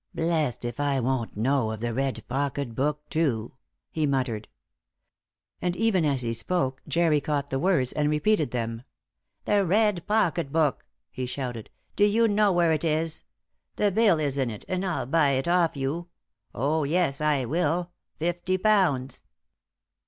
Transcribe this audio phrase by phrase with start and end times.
[0.15, 3.53] "Blest if I won't know of the red pocket book, too,"
[3.91, 4.47] he muttered.
[5.61, 8.81] And even as he spoke, Jerry caught the words, and repeated them.
[9.45, 11.69] "The red pocket book," he shouted.
[11.95, 13.25] "Do you know where it is?
[13.75, 16.07] The bill is in it, and I'll buy it off you;
[16.51, 17.91] oh, yes, I will.
[18.17, 19.21] Fifty pounds."